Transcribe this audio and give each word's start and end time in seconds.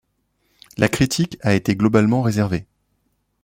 La 0.77 0.89
critique 0.89 1.37
a 1.41 1.53
été 1.53 1.75
globalement 1.75 2.23
réservée. 2.23 2.65